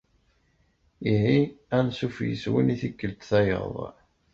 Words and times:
Ihi, 1.13 1.39
ansuf 1.77 2.15
yis-wen 2.25 2.73
i 2.73 2.75
tikkelt 2.81 3.27
tayeḍ! 3.29 3.75